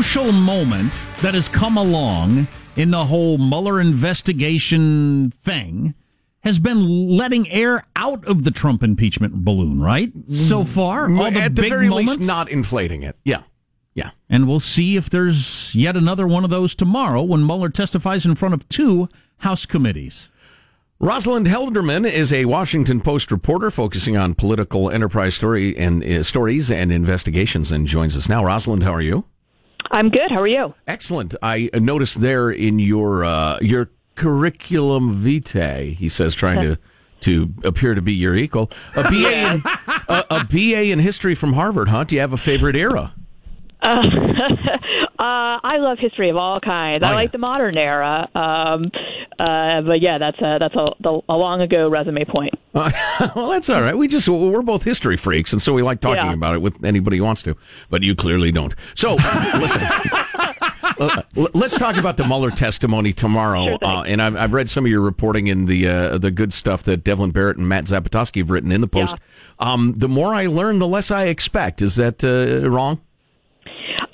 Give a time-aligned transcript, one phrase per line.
[0.00, 5.92] Crucial moment that has come along in the whole Mueller investigation thing
[6.42, 10.10] has been letting air out of the Trump impeachment balloon, right?
[10.32, 12.16] So far, all the At the big very moments.
[12.16, 13.18] least, not inflating it.
[13.26, 13.42] Yeah.
[13.92, 14.12] Yeah.
[14.30, 18.36] And we'll see if there's yet another one of those tomorrow when Mueller testifies in
[18.36, 19.06] front of two
[19.40, 20.30] House committees.
[20.98, 26.70] Rosalind Helderman is a Washington Post reporter focusing on political enterprise story and uh, stories
[26.70, 28.42] and investigations, and joins us now.
[28.42, 29.26] Rosalind, how are you?
[29.90, 30.30] I'm good.
[30.30, 30.74] How are you?
[30.86, 31.34] Excellent.
[31.42, 36.78] I noticed there in your uh, your curriculum vitae, he says, trying to
[37.20, 38.70] to appear to be your equal.
[38.96, 39.10] A BA
[39.54, 39.62] in
[40.08, 42.04] a, a BA in history from Harvard, huh?
[42.04, 43.14] Do you have a favorite era?
[43.82, 43.88] Uh,
[45.18, 47.02] uh, I love history of all kinds.
[47.04, 47.16] Oh, I yeah.
[47.16, 48.28] like the modern era.
[48.34, 48.90] Um,
[49.38, 52.54] uh, but yeah, that's a that's a, a long ago resume point.
[52.74, 52.90] Uh,
[53.36, 53.96] well, that's all right.
[53.96, 56.32] We just we're both history freaks, and so we like talking Yeah.
[56.32, 57.56] about it with anybody who wants to.
[57.88, 58.74] But you clearly don't.
[58.94, 59.14] So
[59.54, 59.82] listen.
[60.98, 61.22] Uh,
[61.54, 63.64] let's talk about the Mueller testimony tomorrow.
[63.66, 66.52] Sure uh, and I've, I've read some of your reporting in the uh, the good
[66.52, 69.16] stuff that Devlin Barrett and Matt Zapotosky have written in the Post.
[69.58, 71.82] Um, the more I learn, the less I expect.
[71.82, 73.00] Is that uh, wrong?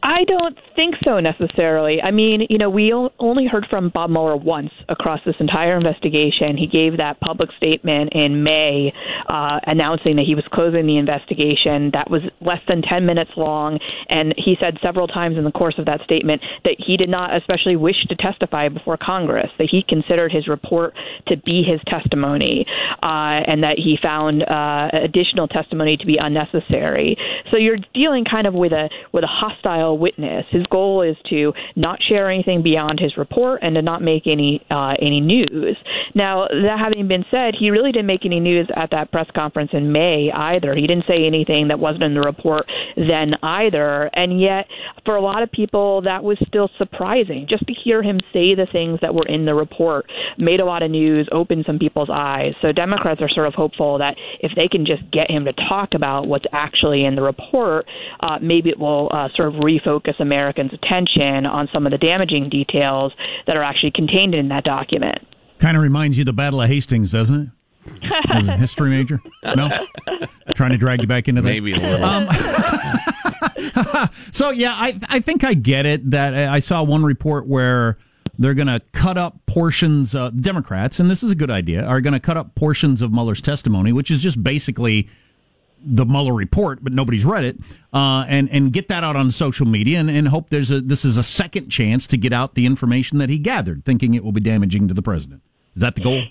[0.06, 2.00] I don't think so necessarily.
[2.00, 6.56] I mean, you know, we only heard from Bob Mueller once across this entire investigation.
[6.56, 8.92] He gave that public statement in May
[9.28, 11.90] uh, announcing that he was closing the investigation.
[11.92, 15.74] That was less than 10 minutes long, and he said several times in the course
[15.76, 19.82] of that statement that he did not especially wish to testify before Congress, that he
[19.88, 20.94] considered his report
[21.26, 22.64] to be his testimony,
[23.02, 27.16] uh, and that he found uh, additional testimony to be unnecessary.
[27.50, 30.44] So you're dealing kind of with a with a hostile witness.
[30.50, 34.64] His goal is to not share anything beyond his report and to not make any
[34.70, 35.76] uh, any news.
[36.14, 39.70] Now, that having been said, he really didn't make any news at that press conference
[39.72, 40.74] in May either.
[40.74, 42.66] He didn't say anything that wasn't in the report
[42.96, 44.10] then either.
[44.14, 44.66] And yet,
[45.04, 47.46] for a lot of people, that was still surprising.
[47.48, 50.06] Just to hear him say the things that were in the report
[50.38, 52.52] made a lot of news, opened some people's eyes.
[52.62, 55.94] So Democrats are sort of hopeful that if they can just get him to talk
[55.94, 57.86] about what's actually in the report,
[58.20, 59.85] uh, maybe it will uh, sort of refocus
[60.18, 63.12] Americans' attention on some of the damaging details
[63.46, 65.18] that are actually contained in that document.
[65.58, 67.48] Kind of reminds you of the Battle of Hastings, doesn't it?
[68.30, 69.20] As a history major?
[69.44, 69.70] No?
[70.54, 71.48] Trying to drag you back into that?
[71.48, 72.04] Maybe a little.
[72.04, 72.28] Um,
[74.32, 76.10] so yeah, I I think I get it.
[76.10, 77.96] That uh, I saw one report where
[78.38, 80.14] they're going to cut up portions.
[80.14, 83.12] Uh, Democrats, and this is a good idea, are going to cut up portions of
[83.12, 85.08] Mueller's testimony, which is just basically
[85.86, 87.58] the Mueller report, but nobody's read it,
[87.92, 91.04] uh, and and get that out on social media, and, and hope there's a this
[91.04, 94.32] is a second chance to get out the information that he gathered, thinking it will
[94.32, 95.42] be damaging to the president.
[95.74, 96.22] Is that the goal?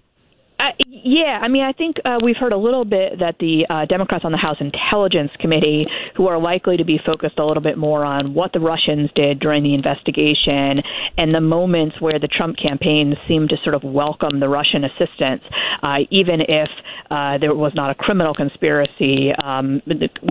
[0.57, 3.85] Uh, yeah, I mean, I think uh, we've heard a little bit that the uh,
[3.85, 5.85] Democrats on the House Intelligence Committee,
[6.15, 9.39] who are likely to be focused a little bit more on what the Russians did
[9.39, 10.81] during the investigation
[11.17, 15.43] and the moments where the Trump campaign seemed to sort of welcome the Russian assistance,
[15.83, 16.69] uh, even if
[17.11, 19.81] uh, there was not a criminal conspiracy, um,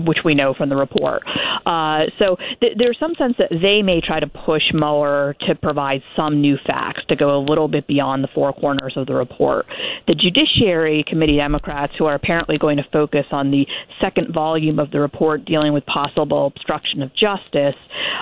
[0.05, 1.23] which we know from the report.
[1.67, 6.03] Uh, so th- there's some sense that they may try to push Mueller to provide
[6.17, 9.67] some new facts to go a little bit beyond the four corners of the report.
[10.09, 13.67] The Judiciary Committee Democrats, who are apparently going to focus on the
[14.01, 17.77] second volume of the report dealing with possible obstruction of justice,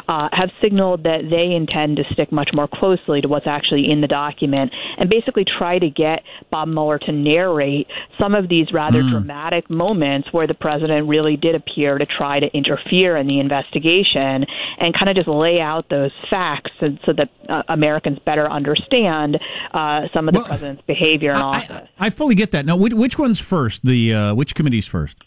[0.08, 4.00] uh, have signaled that they intend to stick much more closely to what's actually in
[4.00, 7.86] the document and basically try to get Bob Mueller to narrate
[8.18, 12.46] some of these rather dramatic moments where the president really did appear to try to
[12.54, 14.44] interfere in the investigation
[14.78, 19.38] and kind of just lay out those facts so, so that uh, Americans better understand
[19.72, 21.70] uh, some of the Well, president's behavior in office.
[21.70, 22.66] I, I fully get that.
[22.66, 23.84] Now, which, which one's first?
[23.84, 25.18] The uh, which committee's first?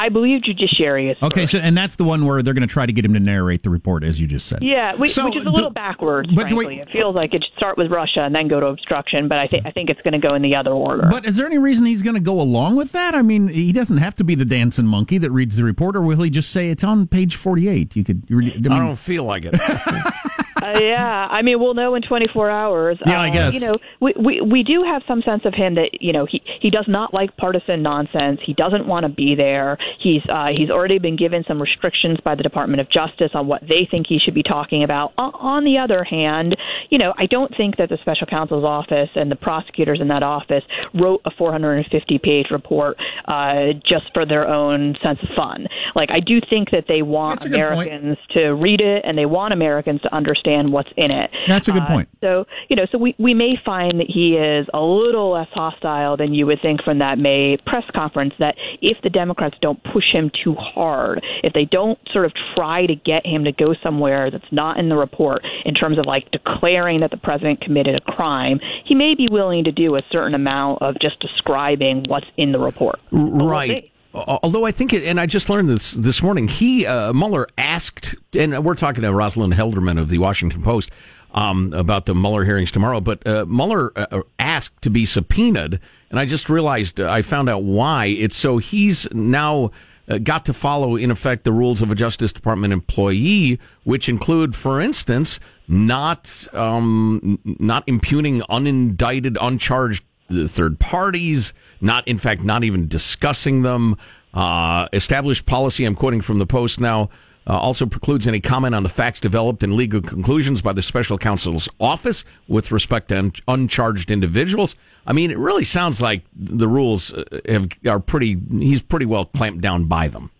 [0.00, 1.52] I believe judiciary is Okay, first.
[1.52, 3.64] so and that's the one where they're going to try to get him to narrate
[3.64, 4.62] the report, as you just said.
[4.62, 6.28] Yeah, which, So which is a do- little backwards.
[6.36, 8.60] but do frankly, we- it feels like it should start with Russia and then go
[8.60, 9.26] to obstruction.
[9.26, 11.08] But I think I think it's going to go in the other order.
[11.10, 13.16] But is there any reason he's going to go along with that?
[13.16, 16.02] I mean, he doesn't have to be the dancing monkey that reads the report, or
[16.02, 17.96] will he just say it's on page forty-eight?
[17.96, 18.22] You could.
[18.30, 19.54] I mean, I don't feel like it.
[20.68, 22.98] Uh, yeah, I mean, we'll know in 24 hours.
[23.06, 23.54] Yeah, I Uh, guess.
[23.54, 26.42] You know, we, we we do have some sense of him that you know he
[26.60, 28.40] he does not like partisan nonsense.
[28.44, 29.78] He doesn't want to be there.
[30.00, 33.62] He's uh, he's already been given some restrictions by the Department of Justice on what
[33.62, 35.12] they think he should be talking about.
[35.16, 36.56] O- on the other hand,
[36.90, 40.24] you know, I don't think that the special counsel's office and the prosecutors in that
[40.24, 42.96] office wrote a 450 page report
[43.26, 45.66] uh, just for their own sense of fun.
[45.94, 47.88] Like, I do think that they want That's a good point.
[47.92, 51.30] Americans to read it and they want Americans to understand understand what's in it.
[51.46, 52.08] That's a good Uh, point.
[52.20, 56.16] so, you know, so we, we may find that he is a little less hostile
[56.16, 58.34] than you would think from that May press conference.
[58.38, 62.86] That if the Democrats don't push him too hard, if they don't sort of try
[62.86, 66.30] to get him to go somewhere that's not in the report in terms of like
[66.30, 70.34] declaring that the president committed a crime, he may be willing to do a certain
[70.34, 72.98] amount of just describing what's in the report.
[73.10, 73.90] But we'll right.
[74.14, 78.14] Although I think, it, and I just learned this this morning, he uh, Mueller asked,
[78.34, 80.90] and we're talking to Rosalind Helderman of the Washington Post
[81.32, 83.00] um, about the Mueller hearings tomorrow.
[83.00, 85.78] But uh, Mueller uh, asked to be subpoenaed,
[86.10, 88.06] and I just realized uh, I found out why.
[88.06, 89.72] It's so he's now
[90.08, 94.54] uh, got to follow, in effect, the rules of a Justice Department employee, which include,
[94.54, 95.38] for instance,
[95.68, 103.62] not um, not impugning unindicted, uncharged uh, third parties, not in fact not even discussing
[103.62, 103.96] them.
[104.34, 107.08] Uh, established policy, I'm quoting from the Post now,
[107.48, 111.16] uh, also precludes any comment on the facts developed and legal conclusions by the special
[111.16, 114.76] counsel's office with respect to un- uncharged individuals.
[115.06, 118.38] I mean, it really sounds like the rules uh, have are pretty.
[118.50, 120.30] He's pretty well clamped down by them.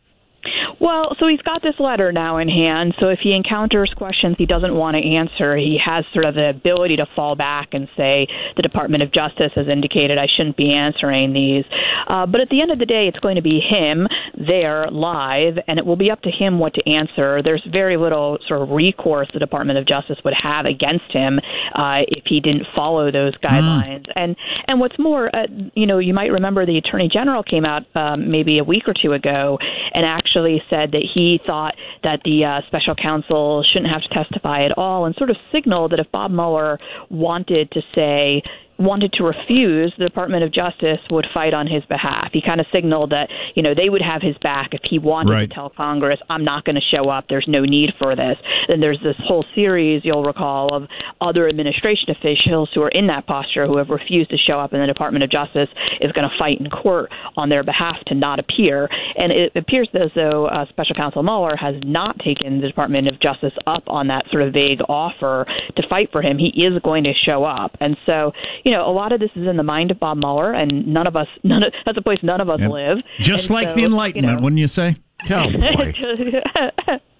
[0.80, 2.94] Well, so he's got this letter now in hand.
[3.00, 6.50] So if he encounters questions he doesn't want to answer, he has sort of the
[6.50, 10.72] ability to fall back and say, the Department of Justice has indicated I shouldn't be
[10.72, 11.64] answering these.
[12.06, 15.58] Uh, but at the end of the day, it's going to be him there live,
[15.66, 17.42] and it will be up to him what to answer.
[17.42, 21.40] There's very little sort of recourse the Department of Justice would have against him
[21.74, 24.06] uh, if he didn't follow those guidelines.
[24.14, 24.36] And
[24.68, 28.30] and what's more, uh, you know, you might remember the Attorney General came out um,
[28.30, 29.58] maybe a week or two ago
[29.92, 34.64] and actually said that he thought that the uh, special counsel shouldn't have to testify
[34.64, 36.78] at all, and sort of signaled that if Bob Mueller
[37.10, 38.42] wanted to say
[38.78, 42.30] wanted to refuse, the Department of Justice would fight on his behalf.
[42.32, 45.32] He kind of signaled that, you know, they would have his back if he wanted
[45.32, 45.48] Right.
[45.48, 47.24] to tell Congress, I'm not going to show up.
[47.28, 48.36] There's no need for this.
[48.68, 50.88] Then there's this whole series, you'll recall, of
[51.20, 54.82] other administration officials who are in that posture who have refused to show up, and
[54.82, 55.68] the Department of Justice
[56.00, 58.88] is going to fight in court on their behalf to not appear.
[59.16, 63.18] And it appears as though uh, Special Counsel Mueller has not taken the Department of
[63.20, 65.46] Justice up on that sort of vague offer
[65.76, 66.38] to fight for him.
[66.38, 67.76] He is going to show up.
[67.80, 68.32] And so,
[68.68, 71.06] you know, a lot of this is in the mind of Bob Mueller, and none
[71.06, 72.70] of us, none of, that's a place none of us Yep.
[72.70, 72.98] live.
[73.18, 74.96] Just And like so, the you Enlightenment, know- wouldn't you say?
[75.30, 75.92] Oh boy,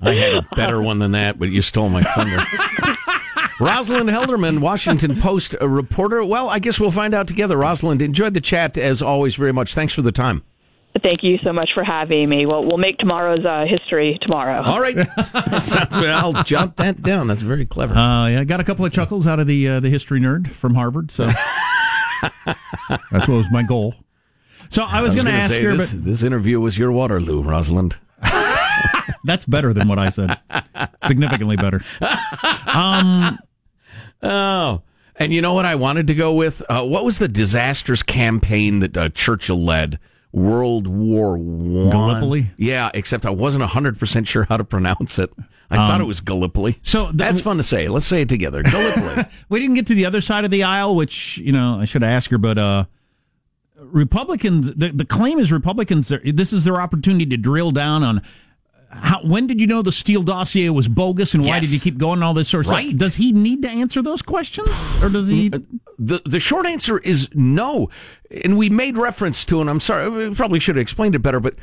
[0.03, 2.37] I had a better one than that, but you stole my thunder.
[3.61, 6.25] Rosalind Helderman, Washington Post reporter.
[6.25, 7.57] Well, I guess we'll find out together.
[7.57, 9.75] Rosalind, enjoyed the chat as always very much.
[9.75, 10.45] Thanks for the time.
[11.03, 12.47] Thank you so much for having me.
[12.47, 14.63] Well, we'll make tomorrow's uh, history tomorrow.
[14.63, 17.27] All right, I'll jot that down.
[17.27, 17.95] That's very clever.
[17.95, 20.49] Uh, yeah, I got a couple of chuckles out of the uh, the history nerd
[20.49, 21.27] from Harvard, so
[22.47, 23.95] that's what was my goal.
[24.71, 26.93] So I was, was going to ask say her, this, but this interview was your
[26.93, 27.97] Waterloo, Rosalind.
[29.25, 30.39] that's better than what I said.
[31.07, 31.83] Significantly better.
[34.23, 34.83] Oh,
[35.17, 36.63] and you know what I wanted to go with?
[36.69, 39.99] Uh, what was the disastrous campaign that uh, Churchill led?
[40.39, 41.91] World War One.
[41.91, 42.51] Gallipoli?
[42.57, 45.31] Yeah, except I wasn't hundred percent sure how to pronounce it.
[45.71, 46.73] I thought it was Gallipoli.
[46.73, 47.89] Um, so the- that's fun to say.
[47.89, 48.63] Let's say it together.
[48.63, 49.25] Gallipoli.
[49.51, 52.03] We didn't get to the other side of the aisle, which you know I should
[52.03, 52.85] ask her, but uh,
[53.77, 54.73] Republicans.
[54.75, 56.11] The, the claim is Republicans.
[56.13, 58.23] are- This is their opportunity to drill down on
[58.91, 59.21] how.
[59.23, 61.63] When did you know the Steele dossier was bogus, and why Yes.
[61.63, 62.15] did you keep going?
[62.15, 62.89] and All this sort of Right.
[62.89, 62.99] stuff.
[62.99, 64.71] Does he need to answer those questions,
[65.03, 65.51] or does he?
[65.51, 67.91] Mm, uh, the the short answer is no.
[68.45, 71.41] And we made reference to, and I'm sorry, we probably should have explained it better,
[71.41, 71.55] but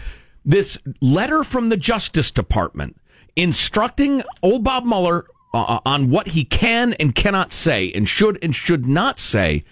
[0.43, 2.97] this letter from the Justice Department
[3.35, 8.37] instructing old Bob Mueller uh, uh on what he can and cannot say, and should
[8.43, 9.63] and should not say,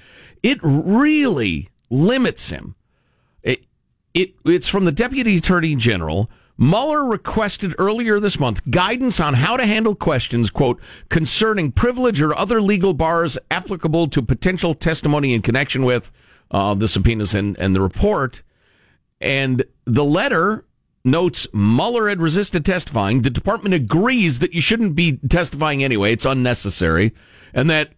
[0.42, 2.76] it really limits him.
[3.44, 3.64] It,
[4.14, 6.30] it it's from the Deputy Attorney General.
[6.58, 10.80] Mueller requested earlier this month guidance on how to handle questions, quote,
[11.10, 16.12] concerning privilege or other legal bars applicable to potential testimony in connection with
[16.52, 18.44] uh, the subpoenas and, and the report.
[19.20, 20.66] And the letter
[21.04, 23.24] notes Mueller had resisted testifying.
[23.24, 26.14] The department agrees that you shouldn't be testifying anyway.
[26.14, 27.14] It's unnecessary.
[27.54, 27.94] And that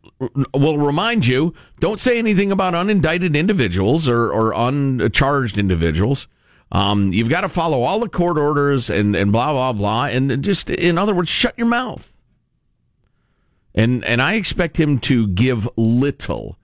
[0.54, 6.28] will remind you don't say anything about unindicted individuals or, or uncharged individuals.
[6.72, 10.06] Um, you've got to follow all the court orders and, and blah, blah, blah.
[10.06, 12.12] And just, in other words, shut your mouth.
[13.74, 16.58] And, and I expect him to give little.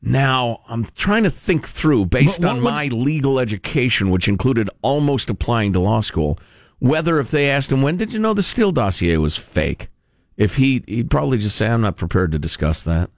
[0.00, 5.28] Now, I'm trying to think through, based on would- my legal education, which included almost
[5.30, 6.38] applying to law school,
[6.78, 9.88] whether if they asked him, when did you know the Steele dossier was fake?
[10.36, 13.10] If he, he'd probably just say, I'm not prepared to discuss that.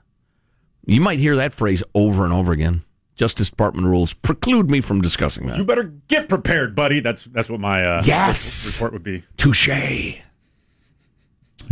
[0.86, 2.82] You might hear that phrase over and over again.
[3.20, 5.58] Justice Department rules preclude me from discussing that.
[5.58, 7.00] You better get prepared, buddy.
[7.00, 8.72] That's that's what my uh, Yes!
[8.72, 9.24] report would be.
[9.36, 9.68] Touche.
[9.68, 9.76] All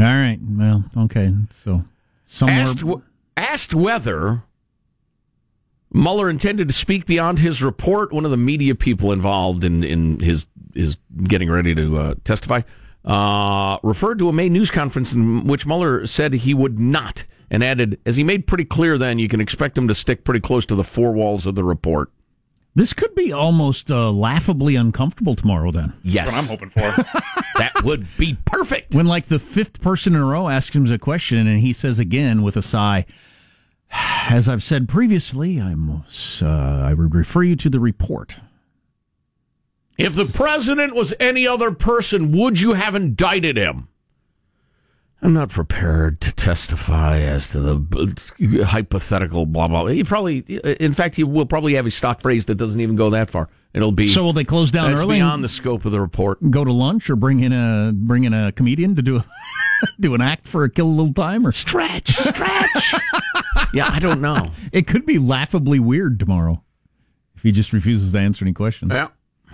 [0.04, 0.38] right.
[0.42, 1.32] Well, okay.
[1.50, 1.84] So
[2.26, 2.60] somewhere.
[2.60, 3.00] Asked, w-
[3.38, 4.42] asked whether
[5.90, 8.12] Mueller intended to speak beyond his report.
[8.12, 12.60] One of the media people involved in, in his his getting ready to uh, testify
[13.04, 17.64] uh, referred to a May news conference in which Mueller said he would not, and
[17.64, 20.66] added, as he made pretty clear then, you can expect him to stick pretty close
[20.66, 22.10] to the four walls of the report.
[22.74, 25.72] This could be almost uh, laughably uncomfortable tomorrow.
[25.72, 27.02] Then, Yes, That's what I'm hoping for.
[27.58, 28.94] that would be perfect.
[28.94, 31.98] when like the fifth person in a row asks him a question, and he says
[31.98, 33.04] again with a sigh,
[33.90, 38.36] "As I've said previously, I most uh, I would refer you to the report."
[39.98, 43.88] If the president was any other person, would you have indicted him?
[45.20, 49.86] I'm not prepared to testify as to the hypothetical blah blah.
[49.86, 53.10] He probably, in fact, he will probably have a stock phrase that doesn't even go
[53.10, 53.48] that far.
[53.74, 55.16] It'll be So will they close down that's early?
[55.16, 56.38] beyond the scope of the report.
[56.50, 59.24] go to lunch, or bring in a bring in a comedian to do a,
[60.00, 62.94] do an act for a kill a little time, or Stretch, stretch.
[63.74, 64.52] yeah, I don't know.
[64.70, 66.62] it could be laughably weird tomorrow
[67.36, 68.92] if he just refuses to answer any questions.
[68.94, 69.08] Yeah,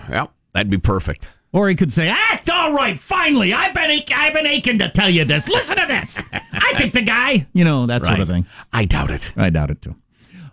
[0.08, 1.28] yeah, that'd be perfect.
[1.52, 2.98] Or he could say, "Ah, it's all right.
[2.98, 5.48] Finally, I've been ach- I've been aching to tell you this.
[5.48, 6.20] Listen to this.
[6.52, 8.46] I think the guy, you know, that sort of thing.
[8.72, 9.32] I doubt it.
[9.36, 9.94] I doubt it too.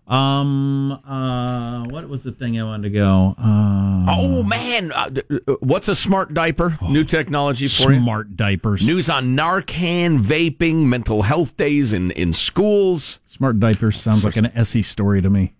[0.08, 3.34] Um, uh, what was the thing I wanted to go?
[3.38, 5.10] Uh, Oh man, uh,
[5.48, 6.78] uh, what's a smart diaper?
[6.82, 8.00] New technology for you.
[8.02, 8.86] smart diapers.
[8.86, 13.20] News on Narcan, vaping, mental health days in, in schools.
[13.28, 15.54] Smart diapers sounds like an Essie story to me.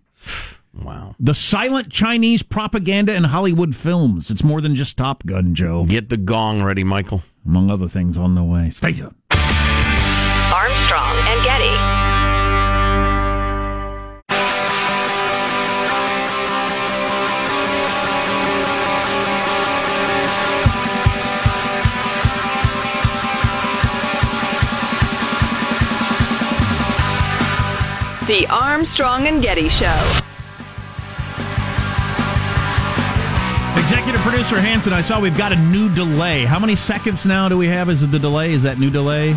[0.74, 1.14] Wow.
[1.20, 4.30] The silent Chinese propaganda in Hollywood films.
[4.30, 5.84] It's more than just Top Gun, Joe.
[5.84, 7.22] Get the gong ready, Michael.
[7.44, 8.70] Among other things on the way.
[8.70, 9.14] Stay tuned.
[9.30, 11.76] Armstrong and Getty.
[28.26, 30.22] The Armstrong and Getty Show.
[33.92, 36.46] Executive producer Hanson, I saw we've got a new delay.
[36.46, 37.90] How many seconds now do we have?
[37.90, 38.52] Is it the delay?
[38.54, 39.36] Is that new delay?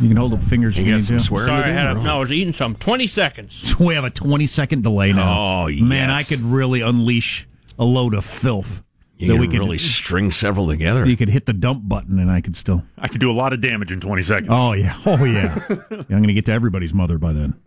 [0.00, 1.22] You can hold up fingers if You you got some to.
[1.22, 2.74] swearing Sorry, I had a, no, I was eating some.
[2.74, 3.52] 20 seconds.
[3.54, 5.66] So we have a 20 second delay now.
[5.66, 7.46] Oh, Man, I could really unleash
[7.78, 8.82] a load of filth.
[9.18, 11.04] You that can we could really string several together.
[11.04, 12.82] You could hit the dump button and I could still.
[12.96, 14.48] I could do a lot of damage in 20 seconds.
[14.50, 14.98] Oh, yeah.
[15.04, 15.62] Oh, yeah.
[15.68, 17.60] yeah I'm going to get to everybody's mother by then.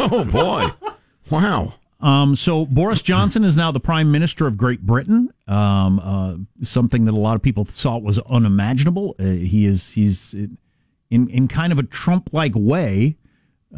[0.00, 0.72] Oh boy!
[1.30, 1.74] wow.
[2.00, 5.30] Um, so Boris Johnson is now the Prime Minister of Great Britain.
[5.48, 9.14] Um, uh, something that a lot of people thought was unimaginable.
[9.18, 10.58] Uh, he is he's in
[11.10, 13.16] in kind of a Trump-like way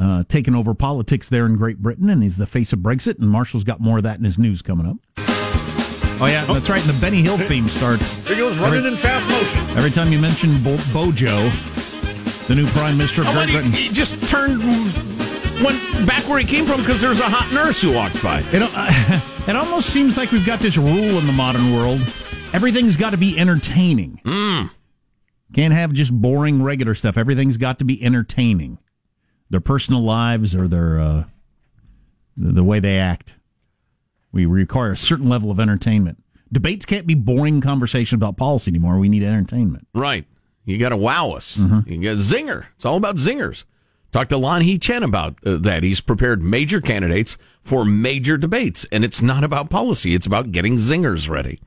[0.00, 3.18] uh, taking over politics there in Great Britain, and he's the face of Brexit.
[3.18, 4.96] And Marshall's got more of that in his news coming up.
[6.18, 6.80] Oh yeah, that's right.
[6.80, 9.60] And the Benny Hill theme starts There he goes running in fast motion.
[9.76, 11.50] every time you mention Bo- Bojo,
[12.48, 13.72] the new Prime Minister of Oh, Great but he, Britain.
[13.72, 14.62] he just turned,
[15.62, 18.40] went back where he came from because there's a hot nurse who walked by.
[18.52, 22.00] It, uh, it almost seems like we've got this rule in the modern world.
[22.52, 24.20] Everything's got to be entertaining.
[25.52, 27.16] Can't have just boring regular stuff.
[27.16, 28.78] Everything's got to be entertaining.
[29.50, 31.24] Their personal lives or their uh,
[32.36, 33.34] the, the way they act.
[34.32, 36.22] We require a certain level of entertainment.
[36.52, 38.98] Debates can't be boring conversation about policy anymore.
[38.98, 39.86] We need entertainment.
[39.94, 40.26] Right.
[40.64, 41.56] You got to wow us.
[41.86, 42.66] You got zinger.
[42.74, 43.64] It's all about zingers.
[44.12, 45.82] Talk to Lanhee Chen about uh, that.
[45.82, 50.14] He's prepared major candidates for major debates, and it's not about policy.
[50.14, 51.60] It's about getting zingers ready,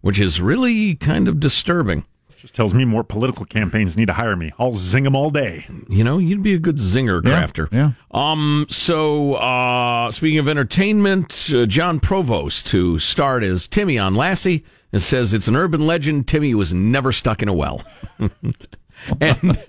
[0.00, 2.04] which is really kind of disturbing.
[2.38, 4.50] Just tells me more political campaigns need to hire me.
[4.58, 5.64] I'll zing them all day.
[5.88, 7.68] You know, you'd be a good zinger Yeah, crafter.
[7.70, 7.92] yeah.
[8.10, 8.66] Um.
[8.68, 15.00] So, uh, speaking of entertainment, uh, Jon Provost, who starred as Timmy on Lassie, and
[15.00, 16.26] says it's an urban legend.
[16.26, 17.80] Timmy was never stuck in a well,
[19.20, 19.64] and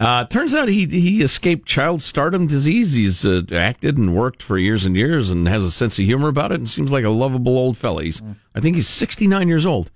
[0.00, 2.94] uh, turns out he he escaped child stardom disease.
[2.94, 6.28] He's uh, acted and worked for years and years, and has a sense of humor
[6.28, 8.02] about it, and seems like a lovable old fella.
[8.04, 8.22] He's,
[8.54, 9.90] I think he's sixty nine years old.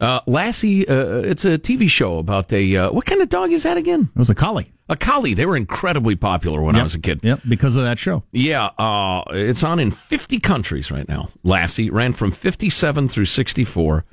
[0.00, 3.62] Uh, Lassie, uh, it's a TV show about a uh, what kind of dog is
[3.62, 4.10] that again?
[4.16, 4.72] It was a collie.
[4.88, 5.32] A collie.
[5.32, 7.20] They were incredibly popular when I was a kid.
[7.22, 8.24] Yep, because of that show.
[8.32, 11.28] Yeah, uh, it's on in 50 countries right now.
[11.44, 14.04] Lassie ran from 57 through 64.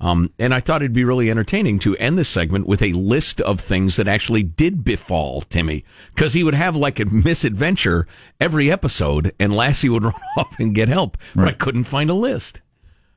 [0.00, 3.40] Um, and I thought it'd be really entertaining to end this segment with a list
[3.42, 5.84] of things that actually did befall Timmy.
[6.14, 8.06] Because he would have like a misadventure
[8.40, 11.18] every episode, and Lassie would run off and get help.
[11.34, 12.62] But I couldn't find a list.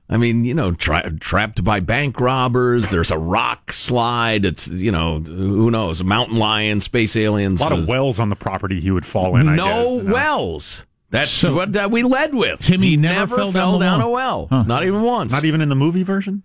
[0.09, 2.91] I mean, you know, tra- trapped by bank robbers.
[2.91, 4.43] There's a rock slide.
[4.43, 6.01] It's, you know, who knows?
[6.01, 7.61] A mountain lion, space aliens.
[7.61, 9.47] A lot of wells on the property he would fall in.
[9.47, 10.13] I no guess, you know.
[10.13, 10.85] wells.
[11.11, 12.59] That's So- what that we led with.
[12.59, 14.07] Timmy he never fell down fell the down well.
[14.07, 14.47] a well.
[14.51, 14.63] Huh.
[14.63, 15.31] Not even once.
[15.31, 16.43] Not even in the movie version.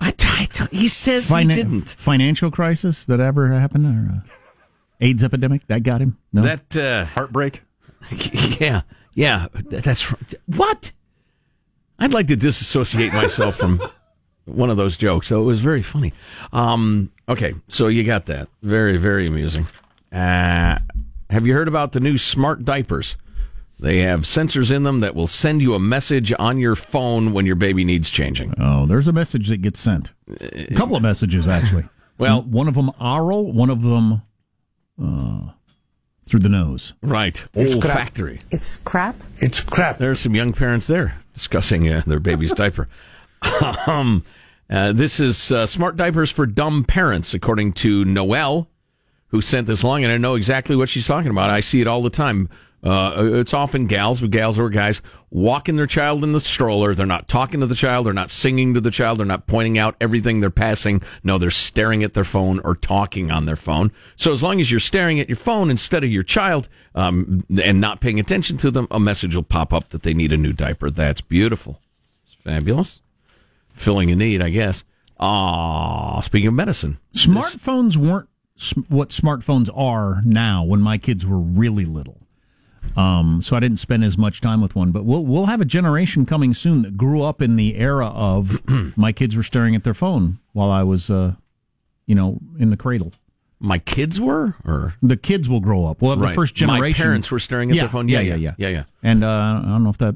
[0.00, 1.90] I, I he says Finan- he didn't.
[1.98, 4.20] Financial crisis that ever happened, or uh,
[5.00, 6.18] AIDS epidemic that got him?
[6.32, 6.42] No.
[6.42, 7.62] That uh, Heartbreak.
[8.60, 8.82] yeah,
[9.14, 9.46] yeah.
[9.54, 10.04] That's
[10.46, 10.92] what.
[11.98, 13.82] I'd like to disassociate myself from
[14.44, 15.28] one of those jokes.
[15.28, 16.12] So it was very funny.
[16.52, 18.48] Um, okay, so you got that.
[18.62, 19.66] Very, very amusing.
[20.12, 20.78] Uh,
[21.30, 23.16] have you heard about the new smart diapers?
[23.80, 27.46] They have sensors in them that will send you a message on your phone when
[27.46, 28.54] your baby needs changing.
[28.58, 30.10] oh, there's a message that gets sent.
[30.40, 31.84] A couple of messages actually.
[32.18, 34.22] Well- one of them oral, one of them
[35.00, 35.52] uh,
[36.26, 36.94] through the nose.
[37.00, 37.46] Right.
[37.56, 38.40] Olfactory.
[38.50, 39.14] It's crap.
[39.38, 39.98] It's crap.
[39.98, 42.88] There's some young parents there discussing uh, their baby's diaper.
[43.86, 44.24] um,
[44.68, 48.68] uh, this is uh, smart diapers for dumb parents, according to Noelle,
[49.28, 51.50] who sent this along, and I know exactly what she's talking about.
[51.50, 52.48] I see it all the time.
[52.82, 56.94] Uh, it's often gals, but gals or guys walking their child in the stroller.
[56.94, 58.06] They're not talking to the child.
[58.06, 59.18] They're not singing to the child.
[59.18, 61.02] They're not pointing out everything they're passing.
[61.24, 63.90] No, they're staring at their phone or talking on their phone.
[64.14, 67.80] So as long as you're staring at your phone instead of your child um, and
[67.80, 70.52] not paying attention to them, a message will pop up that they need a new
[70.52, 70.88] diaper.
[70.88, 71.80] That's beautiful.
[72.24, 73.00] It's fabulous.
[73.72, 74.84] Filling a need, I guess.
[75.18, 81.38] Ah, speaking of medicine, Smartphones weren't sm- what smartphones are now when my kids were
[81.40, 82.20] really little.
[82.98, 85.64] Um, so I didn't spend as much time with one, but we'll we'll have a
[85.64, 88.60] generation coming soon that grew up in the era of
[88.96, 91.34] my kids were staring at their phone while I was, uh,
[92.06, 93.12] you know, in the cradle.
[93.60, 96.00] my kids were, or The kids will grow up.
[96.02, 96.30] We'll have Right.
[96.30, 96.80] the first generation.
[96.80, 98.08] My parents were staring at yeah, their phone.
[98.08, 98.84] Yeah, Yeah, yeah, yeah, yeah, yeah.
[99.02, 100.14] And uh, I don't know if that.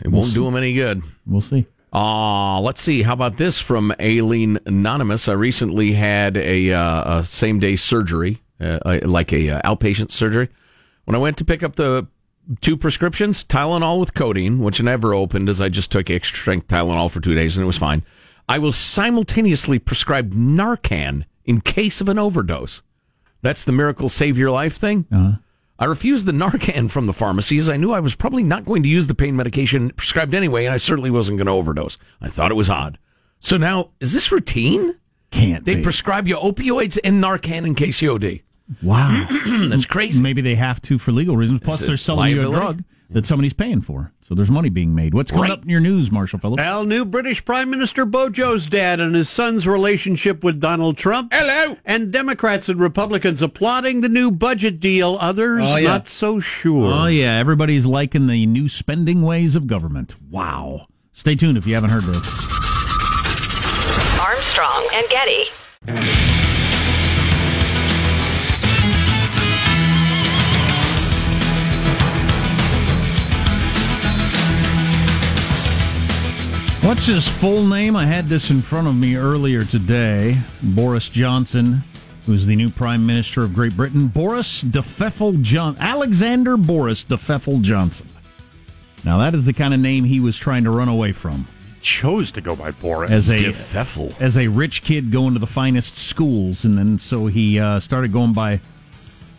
[0.00, 1.02] it won't do them any good.
[1.26, 1.66] We'll see.
[1.92, 3.02] Uh, let's see.
[3.02, 5.28] How about this from Aileen Anonymous?
[5.28, 10.10] I recently had a, uh, a same day surgery, uh, uh, like a uh, outpatient
[10.10, 10.48] surgery.
[11.06, 12.06] When I went to pick up the
[12.60, 16.68] two prescriptions, Tylenol with codeine, which I never opened as I just took extra strength
[16.68, 18.04] Tylenol for two days and it was fine.
[18.48, 22.82] I was simultaneously prescribed Narcan in case of an overdose.
[23.42, 25.06] That's the miracle save your life thing.
[25.10, 25.38] Uh-huh.
[25.78, 27.68] I refused the Narcan from the pharmacies.
[27.68, 30.74] I knew I was probably not going to use the pain medication prescribed anyway, and
[30.74, 31.98] I certainly wasn't going to overdose.
[32.20, 32.98] I thought it was odd.
[33.40, 34.98] So now, is this routine?
[35.30, 35.82] Can't They be.
[35.82, 38.40] prescribe you opioids and Narcan in case you OD.
[38.82, 39.26] Wow.
[39.68, 40.22] That's crazy.
[40.22, 41.60] Maybe they have to for legal reasons.
[41.60, 44.10] Plus, they're selling you a drug that somebody's paying for.
[44.20, 45.14] So there's money being made.
[45.14, 45.52] What's coming Right.
[45.52, 46.60] up in your news, Marshall Phillips?
[46.60, 51.32] Al, new British Prime Minister Bojo's dad and his son's relationship with Donald Trump.
[51.32, 51.76] Hello.
[51.84, 55.16] And Democrats and Republicans applauding the new budget deal.
[55.20, 55.88] Others Oh, yeah.
[55.88, 56.92] not so sure.
[56.92, 57.36] Oh, yeah.
[57.38, 60.16] Everybody's liking the new spending ways of government.
[60.28, 60.88] Wow.
[61.12, 62.26] Stay tuned if you haven't heard this.
[64.18, 66.25] Armstrong and Getty.
[76.86, 77.96] What's his full name?
[77.96, 80.38] I had this in front of me earlier today.
[80.62, 81.82] Boris Johnson,
[82.26, 84.06] who's the new Prime Minister of Great Britain.
[84.06, 88.08] Boris de Pfeffel John Alexander Boris de Pfeffel Johnson.
[89.04, 91.48] Now that is the kind of name he was trying to run away from
[91.80, 93.10] Chose to go by Boris.
[93.10, 93.52] as a
[94.20, 98.12] as a rich kid going to the finest schools, and then so he uh, started
[98.12, 98.60] going by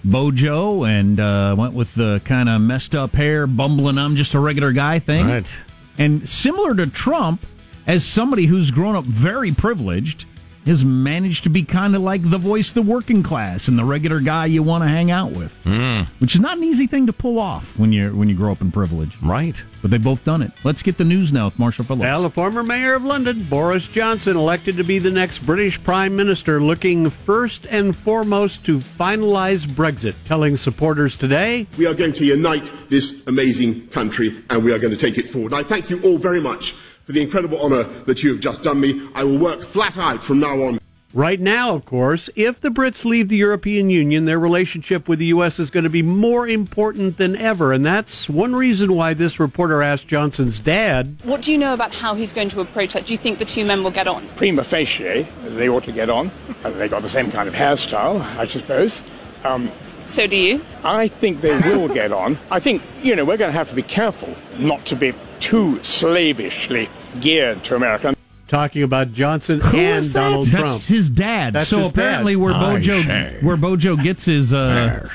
[0.03, 4.39] Bojo and uh, went with the kind of messed up hair, bumbling "I'm just a
[4.41, 5.27] regular guy" thing.
[5.27, 5.57] Right.
[5.97, 7.45] And similar to Trump,
[7.85, 10.25] as somebody who's grown up very privileged,
[10.67, 13.85] has managed to be kind of like the voice of the working class and the
[13.85, 16.01] regular guy you want to hang out with, hmm.
[16.19, 18.61] which is not an easy thing to pull off when you when you grow up
[18.61, 19.17] in privilege.
[19.21, 19.63] Right.
[19.81, 20.51] But they've both done it.
[20.63, 22.01] Let's get the news now with Marshall Phillips.
[22.01, 26.15] Well, the former mayor of London, Boris Johnson, elected to be the next British Prime
[26.15, 32.25] Minister, looking first and foremost to finalize Brexit, telling supporters today We are going to
[32.25, 35.53] unite this amazing country and we are going to take it forward.
[35.53, 36.75] I thank you all very much
[37.07, 39.09] for the incredible honour that you have just done me.
[39.15, 40.77] I will work flat out from now on.
[41.13, 45.27] Right now, of course, if the Brits leave the European Union, their relationship with the
[45.27, 45.57] U.S.
[45.57, 47.71] is going to be more important than ever.
[47.71, 51.95] And that's one reason why this reporter asked Johnson's dad, What do you know about
[51.95, 53.05] how he's going to approach that?
[53.05, 54.27] Do you think the two men will get on?
[54.35, 56.29] Prima facie, they ought to get on.
[56.65, 59.01] Uh, They got the same kind of hairstyle, I suppose.
[59.45, 59.71] Um,
[60.05, 60.61] So do you?
[60.83, 62.37] I think they will get on.
[62.51, 65.81] I think, you know, we're going to have to be careful not to be too
[65.83, 66.89] slavishly
[67.19, 68.15] geared to America.
[68.47, 70.19] talking about Johnson Who and is that?
[70.21, 70.81] Donald That's Trump.
[70.83, 71.53] his dad.
[71.53, 72.41] That's so his apparently, dad.
[72.41, 73.37] where Bojo say.
[73.41, 75.07] where Bojo gets his uh,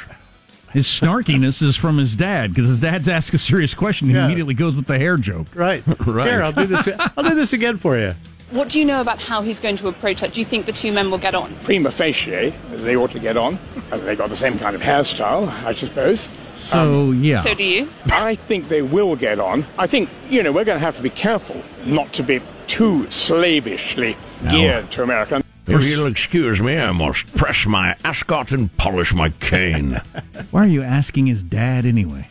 [0.72, 4.08] his snarkiness is from his dad because his dad's asked a serious question.
[4.08, 4.24] He Yeah.
[4.26, 5.46] immediately goes with the hair joke.
[5.54, 5.82] Right.
[6.06, 6.28] Right.
[6.28, 6.88] Here, I'll do this.
[7.16, 8.14] I'll do this again for you.
[8.52, 10.34] What do you know about how he's going to approach that?
[10.34, 11.56] Do you think the two men will get on?
[11.60, 13.58] Prima facie, they ought to get on.
[13.90, 16.28] They got the same kind of hairstyle, I suppose.
[16.52, 17.88] So um, yeah, So do you?
[18.10, 19.64] I think they will get on.
[19.78, 23.10] I think, you know, we're going to have to be careful not to be too
[23.10, 24.18] slavishly
[24.50, 25.42] geared to America.
[25.66, 30.02] If you'll excuse me, I must press my ascot and polish my cane.
[30.50, 32.28] why are you asking his dad anyway?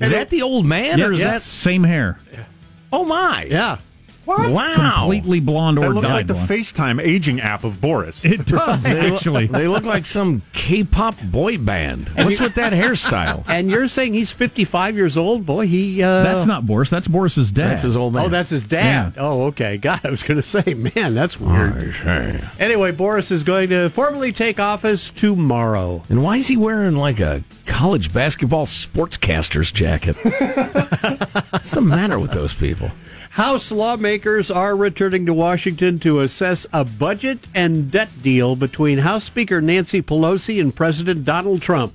[0.00, 1.42] is that the old man, Yeah, or is yeah, that?
[1.42, 2.18] same hair,
[2.92, 3.44] Oh my!
[3.50, 3.78] Yeah.
[4.26, 4.94] Wow!
[5.00, 6.48] completely blonde or That looks dyed like the blonde.
[6.48, 8.24] FaceTime aging app of Boris.
[8.24, 9.46] It does They look- actually.
[9.48, 12.08] they look like some K-pop boy band.
[12.16, 13.44] What's with that hairstyle?
[13.54, 15.44] And you're saying he's 55 years old?
[15.46, 16.02] Boy, he.
[16.02, 16.90] Uh, That's not Boris.
[16.90, 17.70] That's Boris's dad.
[17.70, 18.24] That's his old man.
[18.24, 19.14] Oh, that's his dad.
[19.16, 19.22] Yeah.
[19.22, 19.76] Oh, okay.
[19.76, 21.92] God, I was going to say, man, that's weird.
[21.94, 22.40] Hey.
[22.58, 26.02] Anyway, Boris is going to formally take office tomorrow.
[26.08, 30.16] And why is he wearing like a college basketball sportscaster's jacket?
[31.50, 32.90] What's the matter with those people?
[33.34, 39.24] House lawmakers are returning to Washington to assess a budget and debt deal between House
[39.24, 41.94] Speaker Nancy Pelosi and President Donald Trump.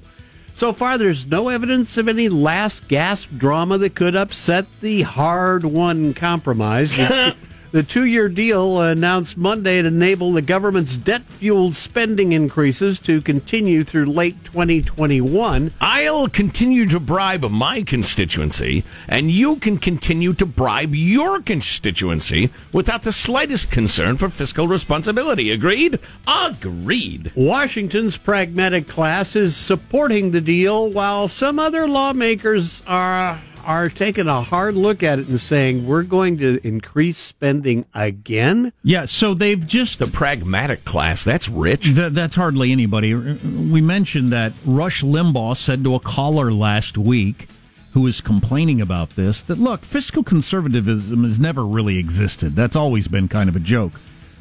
[0.53, 5.63] So far, there's no evidence of any last gasp drama that could upset the hard
[5.63, 6.99] won compromise.
[7.71, 12.97] The, two year deal uh, announced Monday to enable the government's debt fueled spending increases
[13.01, 15.71] to continue through late 2021.
[15.79, 23.03] I'll continue to bribe my constituency, and you can continue to bribe your constituency without
[23.03, 25.51] the slightest concern for fiscal responsibility.
[25.51, 25.99] Agreed?
[26.27, 27.31] Agreed.
[27.35, 34.41] Washington's pragmatic class is supporting the deal, while some other lawmakers are are taking a
[34.41, 38.73] hard look at it and saying we're going to increase spending again.
[38.83, 39.05] yeah.
[39.05, 41.93] So they've just The pragmatic class, that's rich.
[41.95, 43.13] Th- that's hardly anybody.
[43.13, 47.47] We mentioned that Rush Limbaugh said to a caller last week
[47.93, 52.55] who was complaining about this that, look, fiscal conservatism has never really existed.
[52.55, 53.93] That's always been kind of a joke.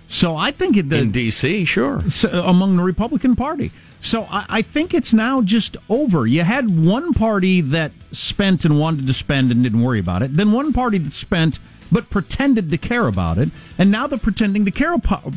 [0.07, 2.00] So I think it, In D.C., sure.
[2.07, 3.70] s- among the Republican Party.
[4.00, 6.26] So I, I think it's now just over.
[6.26, 10.34] You had one party that spent and wanted to spend and didn't worry about it,
[10.34, 11.58] then one party that spent
[11.90, 15.32] but pretended to care about it, and now the pretending to care about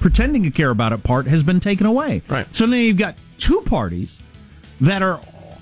[0.00, 2.22] pretending to care about it part has been taken away.
[2.28, 2.46] Right.
[2.54, 4.20] So now you've got two parties
[4.80, 5.20] that are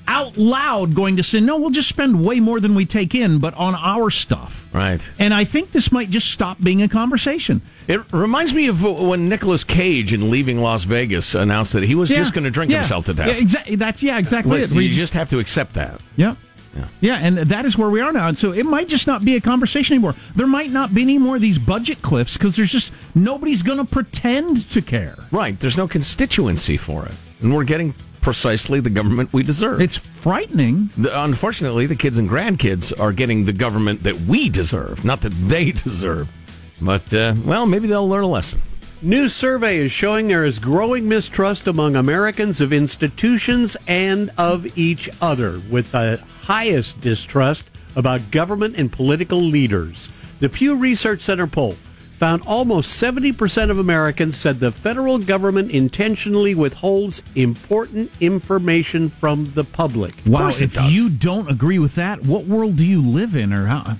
[0.08, 3.38] out loud going to say, no, we'll just spend way more than we take in,
[3.38, 4.68] but on our stuff.
[4.72, 5.08] Right.
[5.18, 7.62] And I think this might just stop being a conversation.
[7.88, 12.08] It reminds me of when Nicolas Cage, in leaving Las Vegas, announced that he was
[12.08, 12.78] just going to drink Yeah.
[12.78, 13.28] himself to death.
[13.28, 13.76] Yeah, exactly.
[13.76, 14.76] That's yeah, exactly Like, it.
[14.76, 16.00] We you just have to accept that.
[16.16, 16.34] Yeah.
[16.74, 16.88] Yeah.
[17.02, 18.28] Yeah, and that is where we are now.
[18.28, 20.14] And so it might just not be a conversation anymore.
[20.34, 23.76] There might not be any more of these budget cliffs because there's just nobody's going
[23.76, 25.16] to pretend to care.
[25.30, 25.58] Right.
[25.60, 27.12] There's no constituency for it.
[27.42, 29.82] And we're getting precisely the government we deserve.
[29.82, 30.88] It's frightening.
[30.96, 35.32] The, unfortunately, the kids and grandkids are getting the government that we deserve, not that
[35.32, 36.32] they deserve.
[36.80, 38.62] But, uh, well, maybe they'll learn a lesson.
[39.02, 45.10] New survey is showing there is growing mistrust among Americans of institutions and of each
[45.20, 47.64] other, with the highest distrust
[47.96, 50.08] about government and political leaders.
[50.38, 51.76] The Pew Research Center poll
[52.22, 59.64] found almost 70% of Americans said the federal government intentionally withholds important information from the
[59.64, 60.14] public.
[60.24, 60.92] Wow, if does.
[60.92, 63.96] you don't agree with that, what world do you live in, or how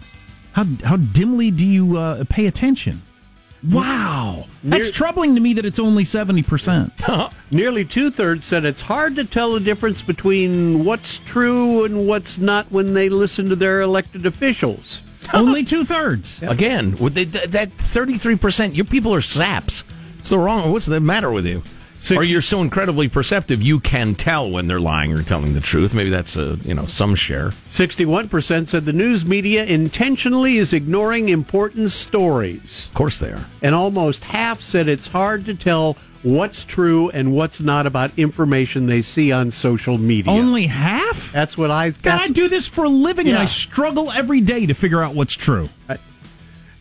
[0.53, 3.03] how how dimly do you uh, pay attention?
[3.69, 6.93] Wow, that's Near- troubling to me that it's only seventy percent.
[7.51, 12.39] Nearly two thirds said it's hard to tell the difference between what's true and what's
[12.39, 15.03] not when they listen to their elected officials.
[15.35, 16.43] only two thirds.
[16.43, 19.85] Again, the, th- that 33%, your people are saps.
[20.19, 20.71] It's the wrong.
[20.73, 21.63] What's the matter with you?
[22.03, 25.61] Six- or you're so incredibly perceptive, you can tell when they're lying or telling the
[25.61, 25.95] truth.
[25.95, 27.51] Maybe that's a, you know, some share.
[27.71, 32.89] 61% said the news media intentionally is ignoring important stories.
[32.89, 33.47] Of course they are.
[33.63, 38.87] And almost half said it's hard to tell what's true and what's not about information
[38.87, 40.33] they see on social media.
[40.33, 41.33] Only half.
[41.33, 44.41] that's what I God, that's, I do this for a living, and I struggle every
[44.41, 45.69] day to figure out what's true.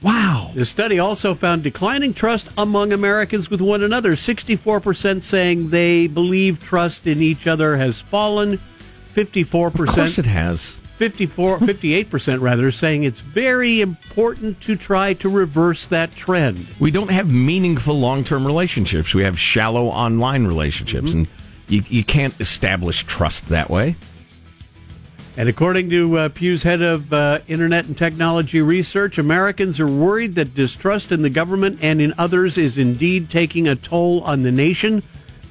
[0.01, 0.51] wow.
[0.53, 4.13] The study also found declining trust among Americans with one another.
[4.13, 8.59] 64% saying they believe trust in each other has fallen.
[9.13, 10.80] 54% Of course it has.
[11.01, 16.67] 54 58% rather saying it's very important to try to reverse that trend.
[16.79, 19.15] We don't have meaningful long term relationships.
[19.15, 21.27] We have shallow online relationships, and
[21.67, 23.95] you, you can't establish trust that way.
[25.37, 30.35] And according to uh, Pew's head of uh, Internet and Technology Research, Americans are worried
[30.35, 34.51] that distrust in the government and in others is indeed taking a toll on the
[34.51, 35.01] nation.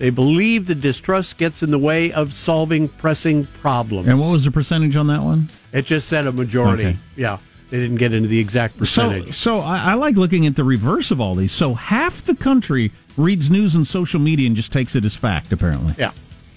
[0.00, 4.08] They believe the distrust gets in the way of solving pressing problems.
[4.08, 5.50] And what was the percentage on that one?
[5.74, 6.84] It just said a majority.
[6.86, 6.96] Okay.
[7.16, 7.36] Yeah.
[7.68, 9.34] They didn't get into the exact So, percentage.
[9.34, 11.52] so I, I like looking at the reverse of all these.
[11.52, 15.52] So half the country reads news and social media and just takes it as fact.
[15.52, 16.12] Apparently, yeah.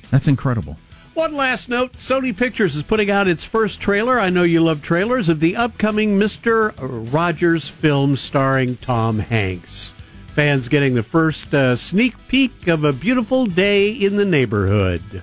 [0.09, 0.77] that's incredible.
[1.13, 4.21] One last note Sony Pictures is putting out its first trailer.
[4.21, 6.73] I know you love trailers of the upcoming Mr.
[7.13, 9.93] Rogers film starring Tom Hanks.
[10.33, 15.21] Fans getting the first uh, sneak peek of a beautiful day in the neighborhood.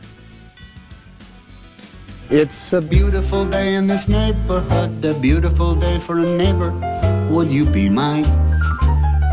[2.31, 6.71] It's a beautiful day in this neighborhood, a beautiful day for a neighbor.
[7.29, 8.23] Would you be mine?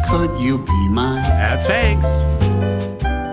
[0.10, 1.22] Could you be mine?
[1.22, 2.47] That's Hanks.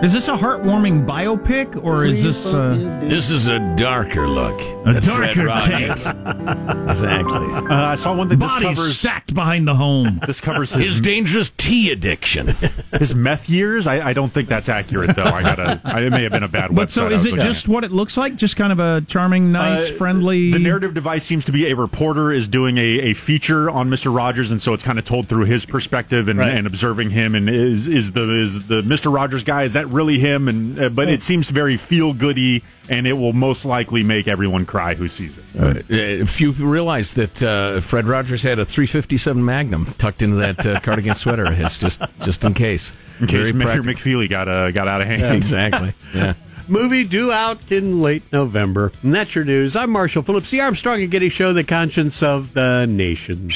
[0.05, 2.53] Is this a heartwarming biopic or is this?
[2.53, 4.61] Uh, This is a darker look.
[4.87, 6.05] A at Fred darker Rogers.
[6.05, 6.15] take.
[6.91, 7.47] exactly.
[7.55, 10.21] Uh, I saw one that this bodies covers stacked behind the home.
[10.27, 12.49] this covers his His dangerous tea addiction.
[12.99, 13.87] his meth years.
[13.87, 15.25] I, I don't think that's accurate though.
[15.25, 15.81] I gotta.
[15.85, 16.91] I, it may have been a bad But website.
[16.91, 17.71] so I is was it looking just at.
[17.71, 18.37] what it looks like?
[18.37, 20.51] Just kind of a charming, nice, Uh, friendly.
[20.51, 24.15] The narrative device seems to be a reporter is doing a, a feature on Mr.
[24.15, 26.51] Rogers, and so it's kind of told through his perspective and, Right.
[26.53, 27.35] and observing him.
[27.35, 29.11] And is is the is the Mr.
[29.11, 29.63] Rogers guy?
[29.63, 30.49] Is that really him?
[30.49, 34.67] And uh, but it seems very feel goody, and it will most likely make everyone
[34.67, 35.45] cry who sees it.
[35.59, 40.67] Uh, if you realize that uh, Fred Rogers had a 357 Magnum tucked into that
[40.67, 42.93] uh, cardigan sweater of his, just just in case.
[43.21, 43.83] In case Mr.
[43.83, 45.37] McFeely got uh, got out of hand.
[45.37, 45.95] exactly.
[46.15, 46.35] Yeah.
[46.69, 48.91] Movie due out in late November.
[49.03, 49.77] And that's your news.
[49.77, 53.51] I'm Marshall Phillips, the Armstrong and Getty Show, the conscience of the nation.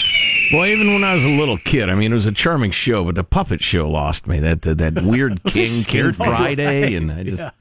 [0.52, 3.04] Boy, even when I was a little kid, I mean, it was a charming show,
[3.04, 4.40] but the puppet show lost me.
[4.40, 6.16] That that, that weird King King scared.
[6.16, 7.42] Friday, and I just.
[7.42, 7.52] I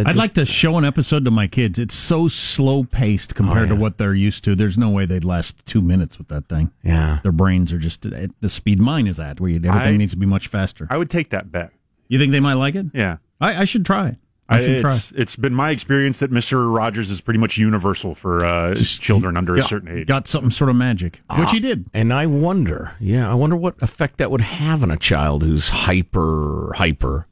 [0.00, 1.78] I'd just- like to show an episode to my kids.
[1.78, 3.68] It's so slow paced compared Oh, yeah.
[3.68, 4.54] to what they're used to.
[4.56, 6.72] There's no way they'd last two minutes with that thing.
[6.82, 7.20] Yeah.
[7.22, 10.12] Their brains are just at the speed mine is at, where you- everything I- needs
[10.12, 10.86] to be much faster.
[10.90, 11.70] I would take that bet.
[12.08, 12.86] You think they might like it?
[12.94, 13.18] Yeah.
[13.40, 14.16] I, I should try it.
[14.48, 14.92] I should try.
[14.92, 16.72] it's, it's been my experience that Mr.
[16.72, 20.06] Rogers is pretty much universal for uh, children under a certain age.
[20.06, 21.86] Got something sort of magic, which he did.
[21.92, 25.68] And I wonder, yeah, I wonder what effect that would have on a child who's
[25.68, 27.26] hyper, hyper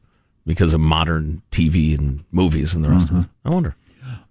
[0.47, 3.27] because of modern TV and movies and the rest of it.
[3.45, 3.77] I wonder.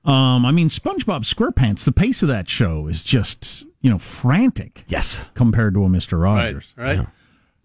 [0.05, 1.85] Um, I mean, SpongeBob SquarePants.
[1.85, 5.25] The pace of that show is just you know frantic Yes.
[5.33, 6.73] compared to a Mister Rogers.
[6.77, 7.07] Right.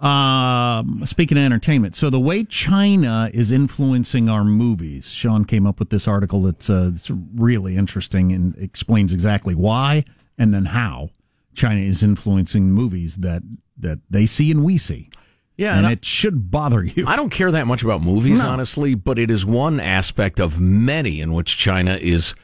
[0.01, 5.81] Um, speaking of entertainment, so the way China is influencing our movies, Sean came up
[5.81, 10.05] with this article that's, uh, that's really interesting and explains exactly why
[10.39, 11.11] and then how
[11.55, 13.43] China is influencing movies that
[13.81, 15.09] that they see and we see.
[15.57, 17.05] Yeah, and and I- it should bother you.
[17.07, 18.51] I don't care that much about movies, No.
[18.51, 22.35] honestly, but it is one aspect of many in which China is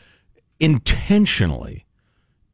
[0.58, 1.83] intentionally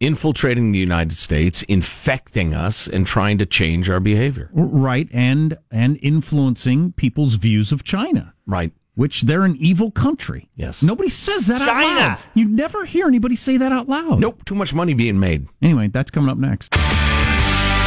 [0.00, 4.50] infiltrating the United States, infecting us, and trying to change our behavior.
[4.52, 8.34] right, and and influencing people's views of China.
[8.46, 8.72] Right.
[8.96, 10.50] Which they're an evil country.
[10.56, 10.82] Yes.
[10.82, 12.00] Nobody says that out China.
[12.00, 12.18] loud.
[12.34, 14.18] You never hear anybody say that out loud.
[14.20, 14.44] Nope.
[14.44, 15.46] Too much money being made.
[15.62, 16.74] Anyway, that's coming up next.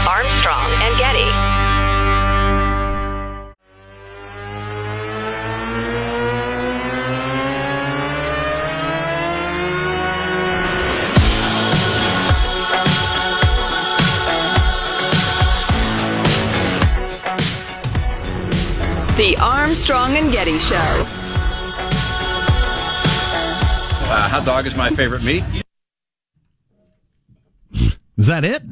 [0.08, 1.43] Armstrong and Getty.
[19.16, 21.06] The Armstrong and Getty Show.
[24.06, 25.44] Uh, hot dog is my favorite meat.
[28.18, 28.64] Is that it?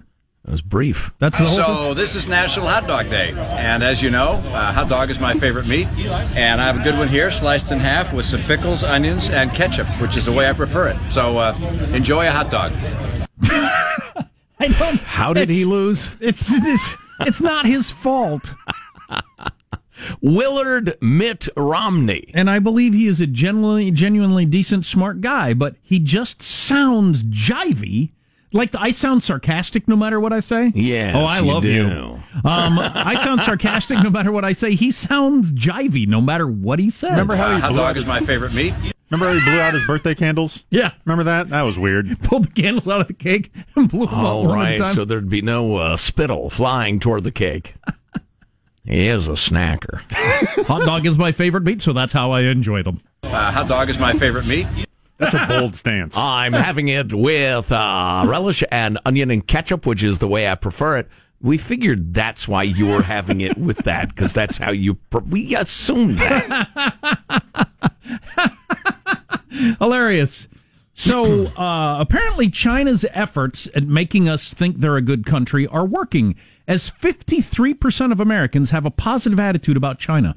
[0.44, 1.14] That was brief.
[1.20, 1.66] That's the whole thing?
[1.66, 5.20] So this is National Hot Dog Day, and as you know, uh, hot dog is
[5.20, 5.88] my favorite meat.
[6.36, 9.52] And I have a good one here, sliced in half with some pickles, onions, and
[9.52, 10.98] ketchup, which is the way I prefer it.
[11.12, 11.56] So uh,
[11.94, 12.74] enjoy a hot dog.
[14.60, 15.00] I don't.
[15.02, 16.10] How did he lose?
[16.20, 18.56] It's it's it's not his fault.
[20.22, 22.32] Willard Mitt Romney.
[22.34, 27.24] And I believe he is a genuinely genuinely decent, smart guy, but he just sounds
[27.24, 28.12] jivey.
[28.54, 30.74] Like I sound sarcastic no matter what I say.
[30.76, 31.14] Yeah.
[31.16, 31.70] Oh, I you love do.
[31.72, 31.84] you.
[32.44, 34.76] Um, I sound sarcastic no matter what I say.
[34.76, 37.12] He sounds jivey no matter what he says.
[37.12, 38.74] Remember how Uh, he hot blew dog out is his, my favorite meat.
[39.10, 40.66] remember how he blew out his birthday candles?
[40.70, 40.92] Yeah.
[41.06, 41.48] Remember that?
[41.48, 42.20] That was weird.
[42.24, 44.64] Pulled the candles out of the cake and blew them out All one at a
[44.72, 44.96] right, time.
[44.96, 47.76] so there'd be no uh, spittle flying toward the cake.
[48.86, 50.02] he is a snacker.
[50.66, 53.02] Hot dog is my favorite meat, so that's how I enjoy them.
[53.24, 54.68] Uh, hot dog is my favorite meat.
[55.18, 56.18] That's a bold stance.
[56.18, 60.56] I'm having it with uh, relish and onion and ketchup, which is the way I
[60.56, 61.08] prefer it.
[61.40, 64.96] We figured that's why you were having it with that, because that's how you.
[64.96, 67.78] Pre- we assumed that.
[69.80, 70.48] Hilarious.
[71.02, 76.36] So uh, apparently, China's efforts at making us think they're a good country are working,
[76.68, 80.36] as 53% of Americans have a positive attitude about China.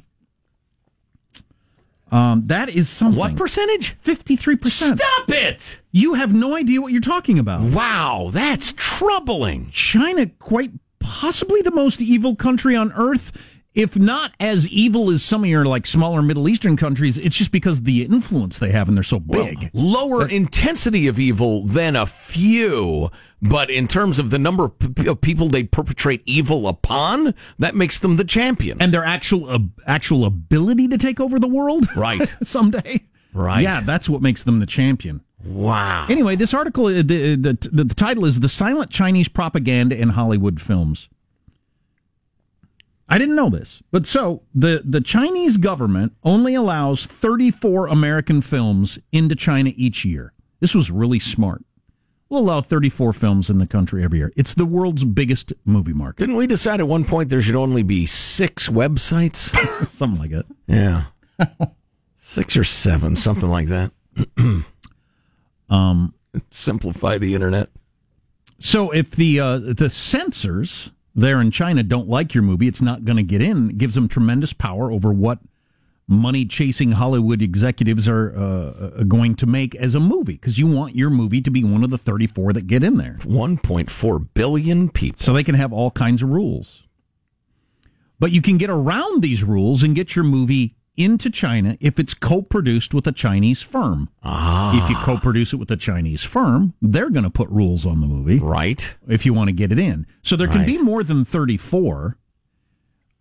[2.10, 3.18] Um, that is something.
[3.18, 4.00] What percentage?
[4.00, 4.66] 53%.
[4.66, 5.82] Stop it!
[5.92, 7.60] You have no idea what you're talking about.
[7.62, 9.68] Wow, that's troubling.
[9.70, 13.32] China, quite possibly the most evil country on earth.
[13.74, 17.50] If not as evil as some of your like smaller Middle Eastern countries, it's just
[17.50, 19.70] because the influence they have and they're so big.
[19.72, 23.10] Lower intensity of evil than a few,
[23.42, 27.74] but in terms of the number of p- of people they perpetrate evil upon, that
[27.74, 28.80] makes them the champion.
[28.80, 29.58] and their actual uh,
[29.88, 32.32] actual ability to take over the world, Right.
[32.42, 33.00] someday,
[33.32, 33.62] Right.
[33.62, 35.20] Yeah, that's what makes them the champion.
[35.44, 36.06] Wow.
[36.08, 40.10] Anyway, this article, uh, the, the, the, the title is The Silent Chinese Propaganda in
[40.10, 41.08] Hollywood Films.
[43.08, 48.98] I didn't know this, but so the, the Chinese government only allows 34 American films
[49.12, 50.32] into China each year.
[50.60, 51.64] This was really smart.
[52.30, 54.32] We'll allow 34 films in the country every year.
[54.36, 56.20] It's the world's biggest movie market.
[56.20, 59.54] Didn't we decide at one point there should only be six websites?
[59.96, 60.46] Something like that.
[60.66, 61.04] yeah.
[62.16, 63.92] Six or seven, something like that.
[65.68, 66.14] Um,
[66.50, 67.70] Simplify the internet.
[68.58, 73.04] So if the uh, the censors there in China don't like your movie, it's not
[73.04, 73.70] going to get in.
[73.70, 75.38] It gives them tremendous power over what
[76.06, 78.40] money chasing Hollywood executives are uh,
[79.00, 81.82] uh, going to make as a movie because you want your movie to be one
[81.82, 83.16] of the 34 that get in there.
[83.20, 85.24] 1.4 billion people.
[85.24, 86.82] So they can have all kinds of rules.
[88.18, 92.14] But you can get around these rules and get your movie into China if it's
[92.14, 94.08] co-produced with a Chinese firm.
[94.22, 94.82] Ah.
[94.82, 98.06] If you co-produce it with a Chinese firm, they're going to put rules on the
[98.06, 98.38] movie.
[98.38, 98.96] Right.
[99.08, 100.06] If you want to get it in.
[100.22, 102.18] So there can be more than 34.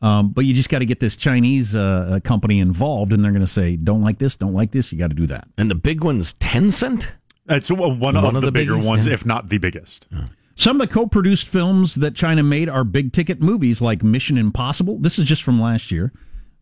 [0.01, 3.39] Um, but you just got to get this Chinese uh, company involved, and they're going
[3.39, 4.91] to say, "Don't like this, don't like this.
[4.91, 7.07] You got to do that." And the big one's Tencent?
[7.47, 9.13] It's one, one of, the, bigger biggest, ones, yeah.
[9.13, 10.07] if not the biggest.
[10.55, 14.99] Some of the co-produced films that China made are big-ticket movies like Mission Impossible.
[14.99, 16.11] This is just from last year.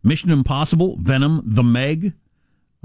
[0.04, 2.14] Mission Impossible, Venom, The Meg,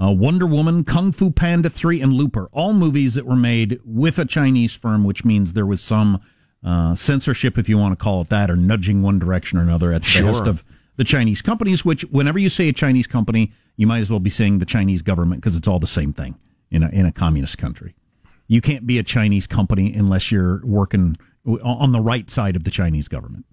[0.01, 2.47] uh, Wonder Woman, Kung Fu Panda 3, and Looper.
[2.51, 6.21] All movies that were made with a Chinese firm, which means there was some
[6.63, 9.91] uh, censorship, if you want to call it that, or nudging one direction or another
[9.93, 10.27] at the Sure.
[10.27, 10.63] behest of
[10.97, 14.29] the Chinese companies, which whenever you say a Chinese company, you might as well be
[14.29, 16.35] saying the Chinese government because it's all the same thing
[16.71, 17.95] in a, in a communist country.
[18.47, 21.17] You can't be a Chinese company unless you're working
[21.63, 23.45] on the right side of the Chinese government.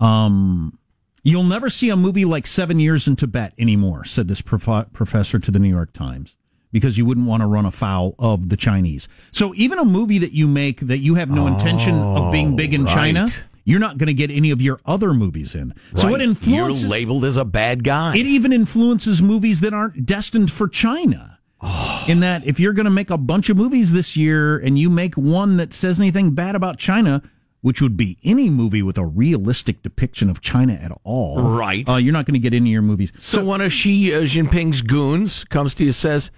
[0.00, 0.78] Um,
[1.22, 5.38] you'll never see a movie like Seven Years in Tibet anymore, said this prof- professor
[5.38, 6.36] to the New York Times,
[6.72, 9.08] because you wouldn't want to run afoul of the Chinese.
[9.30, 12.56] So even a movie that you make that you have no intention of being oh,
[12.56, 12.94] big in right.
[12.94, 13.28] China,
[13.64, 15.74] you're not going to get any of your other movies in.
[15.94, 16.20] So Right.
[16.20, 16.82] it influences.
[16.82, 18.16] You're labeled as a bad guy.
[18.16, 21.38] It even influences movies that aren't destined for China.
[21.60, 22.04] Oh.
[22.08, 24.90] In that, if you're going to make a bunch of movies this year and you
[24.90, 27.22] make one that says anything bad about China,
[27.62, 31.88] which would be any movie with a realistic depiction of China at all, Right.
[31.88, 33.12] Uh, you're not going to get any of your movies.
[33.16, 36.30] So, one of Xi uh, Jinping's goons comes to you and says,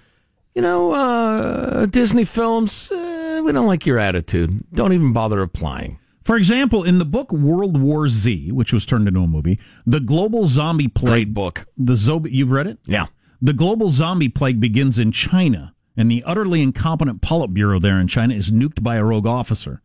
[0.54, 4.64] you know, uh, Disney films, uh, we don't like your attitude.
[4.72, 5.98] Don't even bother applying.
[6.22, 10.00] For example, in the book World War Z, which was turned into a movie, the
[10.00, 11.66] global zombie plague Great book.
[11.76, 12.78] The zombie, you've read it?
[12.86, 13.06] Yeah.
[13.42, 18.34] The global zombie plague begins in China, and the utterly incompetent Politburo there in China
[18.34, 19.82] is nuked by a rogue officer.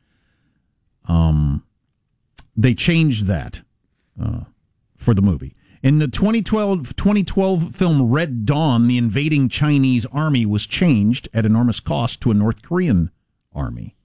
[1.10, 1.64] Um,
[2.56, 3.62] they changed that
[4.22, 4.42] uh,
[4.96, 5.54] for the movie.
[5.82, 11.80] In the 2012, 2012 film Red Dawn, the invading Chinese army was changed at enormous
[11.80, 13.12] cost to a North Korean
[13.54, 13.96] army.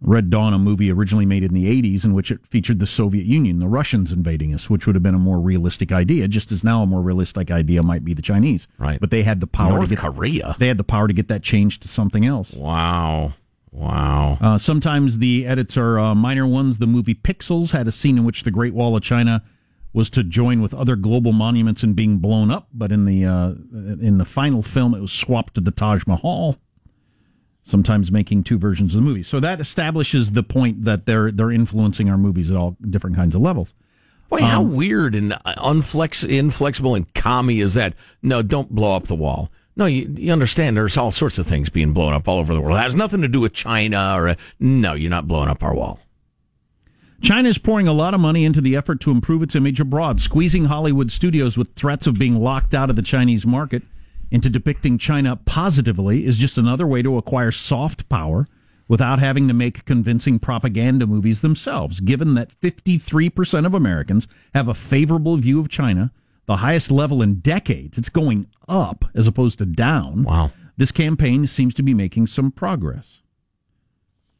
[0.00, 3.24] Red Dawn, a movie originally made in the 80s in which it featured the Soviet
[3.24, 6.62] Union, the Russians invading us, which would have been a more realistic idea, just as
[6.62, 8.66] now a more realistic idea might be the Chinese.
[8.76, 9.00] Right.
[9.00, 10.56] But they had the power North to get Korea.
[10.58, 12.52] They had the power to get that changed to something else.
[12.52, 13.32] Wow.
[13.74, 14.38] Wow.
[14.40, 16.78] Uh, sometimes the edits are uh, minor ones.
[16.78, 19.42] The movie Pixels had a scene in which the Great Wall of China
[19.92, 23.50] was to join with other global monuments in being blown up, but in the uh,
[24.00, 26.56] in the final film, it was swapped to the Taj Mahal.
[27.66, 31.50] Sometimes making two versions of the movie, so that establishes the point that they're they're
[31.50, 33.72] influencing our movies at all different kinds of levels.
[34.28, 37.94] Boy, how Um, weird and unflex, inflexible and commie is that?
[38.22, 39.50] No, don't blow up the wall.
[39.76, 42.60] No, you, you understand there's all sorts of things being blown up all over the
[42.60, 42.78] world.
[42.78, 45.98] It has nothing to do with China or, no, you're not blowing up our wall.
[47.22, 50.20] China is pouring a lot of money into the effort to improve its image abroad,
[50.20, 53.82] squeezing Hollywood studios with threats of being locked out of the Chinese market.
[54.30, 58.46] Into depicting China positively is just another way to acquire soft power
[58.88, 62.00] without having to make convincing propaganda movies themselves.
[62.00, 66.12] Given that 53% of Americans have a favorable view of China,
[66.46, 70.24] the highest level in decades, it's going up as opposed to down.
[70.24, 70.52] Wow.
[70.76, 73.20] This campaign seems to be making some progress.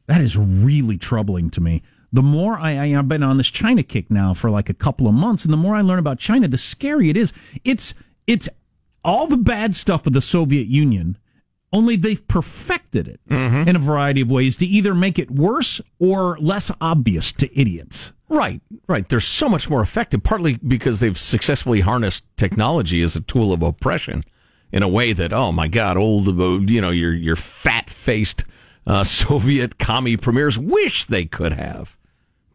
[0.07, 1.81] That is really troubling to me.
[2.11, 5.07] The more I, I have been on this China kick now for like a couple
[5.07, 7.33] of months, and the more I learn about China, the scary it is.
[7.63, 7.93] It's
[8.27, 8.47] it's
[9.03, 11.17] all the bad stuff of the Soviet Union,
[11.71, 13.67] only they've perfected it mm-hmm.
[13.67, 18.13] in a variety of ways to either make it worse or less obvious to idiots.
[18.27, 19.07] Right, right.
[19.07, 23.61] They're so much more effective, partly because they've successfully harnessed technology as a tool of
[23.61, 24.23] oppression
[24.71, 28.43] in a way that, oh my God, old, uh, you know, your your fat faced
[28.87, 31.95] uh, Soviet commie premiers wish they could have.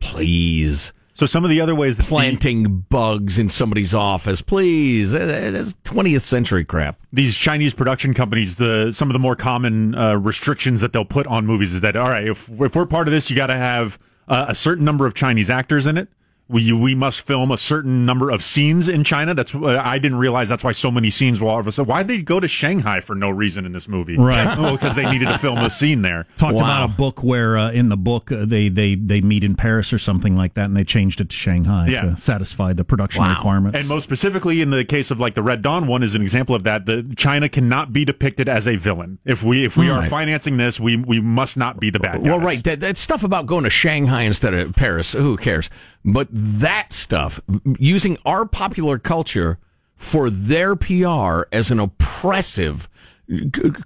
[0.01, 0.93] Please.
[1.15, 5.15] So some of the other ways that the- Planting bugs in somebody's office, please.
[5.15, 6.99] Uh, That's 20th century crap.
[7.13, 11.27] these Chinese production companies, the some of the more common uh, restrictions that they'll put
[11.27, 13.57] on movies is that all right, if if we're part of this, you got to
[13.57, 13.99] have
[14.31, 16.09] uh, a certain number of Chinese actors in it.
[16.51, 19.35] We we must film a certain number of scenes in China.
[19.35, 21.89] That's uh, I didn't realize that's why so many scenes were all of a sudden.
[21.89, 24.17] Why did they go to Shanghai for no reason in this movie?
[24.17, 24.47] Right.
[24.59, 26.27] oh, because they needed to film a scene there.
[26.37, 26.61] Talked Wow.
[26.65, 29.93] about a book where uh, in the book uh, they, they they meet in Paris
[29.93, 32.03] or something like that, and they changed it to Shanghai Yeah.
[32.03, 33.79] to satisfy the production requirements.
[33.79, 36.55] And most specifically, in the case of like the Red Dawn one, is an example
[36.57, 36.87] of that.
[36.87, 39.19] The China cannot be depicted as a villain.
[39.25, 42.25] If we if we are financing this, we we must not be the bad guys.
[42.27, 42.63] Well, right.
[42.65, 45.71] That, that stuff about going to Shanghai instead of Paris, who cares?
[46.05, 47.41] But that stuff,
[47.79, 49.59] using our popular culture
[49.97, 52.89] for their PR as an oppressive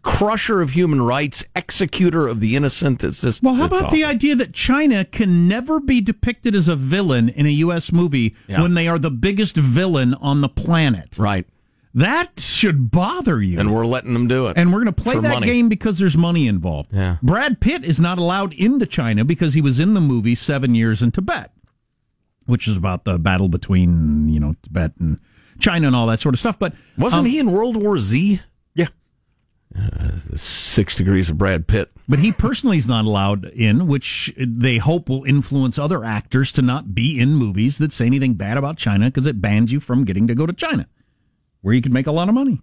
[0.02, 3.04] crusher of human rights, executor of the innocent.
[3.04, 3.42] It's just.
[3.42, 7.46] Well, how about the idea that China can never be depicted as a villain in
[7.46, 7.92] a U.S.
[7.92, 8.62] movie Yeah.
[8.62, 11.16] when they are the biggest villain on the planet?
[11.18, 11.46] Right.
[11.96, 13.60] That should bother you.
[13.60, 14.56] And we're letting them do it.
[14.56, 15.46] And we're going to play that money.
[15.46, 16.88] game because there's money involved.
[16.92, 17.18] Yeah.
[17.22, 21.02] Brad Pitt is not allowed into China because he was in the movie Seven Years
[21.02, 21.52] in Tibet,
[22.46, 25.20] which is about the battle between you know Tibet and
[25.58, 26.58] China and all that sort of stuff.
[26.58, 28.40] But Wasn't um, he in World War Z?
[28.74, 28.88] Yeah.
[30.34, 31.90] Six Degrees of Brad Pitt.
[32.08, 36.62] But he personally is not allowed in, which they hope will influence other actors to
[36.62, 40.04] not be in movies that say anything bad about China because it bans you from
[40.04, 40.86] getting to go to China,
[41.62, 42.60] where you could make a lot of money.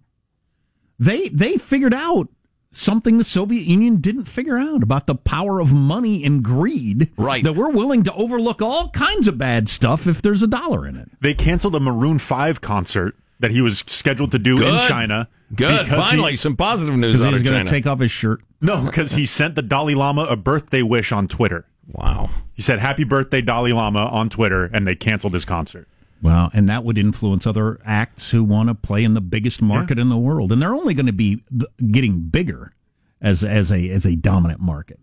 [0.99, 2.29] They they figured out
[2.71, 7.11] something the Soviet Union didn't figure out about the power of money and greed.
[7.17, 7.43] Right.
[7.43, 10.95] That we're willing to overlook all kinds of bad stuff if there's a dollar in
[10.95, 11.09] it.
[11.21, 15.27] They canceled a Maroon Five concert that he was scheduled to do in China.
[15.55, 15.83] Good.
[15.85, 18.11] because he- Finally, some positive news Because out he's of going to take off his
[18.11, 18.41] shirt.
[18.61, 21.65] no, because he sent the Dalai Lama a birthday wish on Twitter.
[21.91, 22.29] wow.
[22.53, 25.87] He said "Happy Birthday, Dalai Lama" on Twitter, and they canceled his concert.
[26.21, 29.97] Well, and that would influence other acts who want to play in the biggest market
[29.97, 31.43] in the world, and they're only going to be
[31.91, 32.73] getting bigger
[33.19, 34.99] as as a as a dominant market.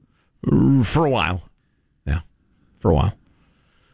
[0.84, 1.42] for a while.
[2.06, 2.20] Yeah,
[2.78, 3.14] for a while.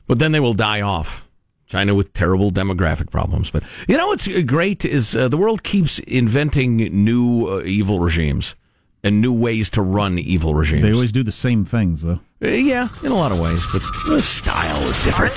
[0.06, 1.26] But then they will die off.
[1.66, 3.50] China with terrible demographic problems.
[3.50, 8.54] But you know what's great is uh, the world keeps inventing new uh, evil regimes
[9.02, 10.82] and new ways to run evil regimes.
[10.82, 12.20] They always do the same things, though.
[12.42, 15.34] Uh, yeah, in a lot of ways, but the style is different.